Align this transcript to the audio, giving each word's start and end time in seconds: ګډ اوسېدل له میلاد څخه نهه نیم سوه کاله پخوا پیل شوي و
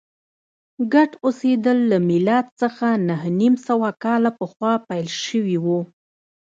ګډ 0.93 1.11
اوسېدل 1.25 1.77
له 1.91 1.97
میلاد 2.09 2.45
څخه 2.61 2.87
نهه 3.07 3.29
نیم 3.39 3.55
سوه 3.67 3.89
کاله 4.03 4.31
پخوا 4.39 4.73
پیل 4.87 5.07
شوي 5.25 5.57
و 5.65 5.67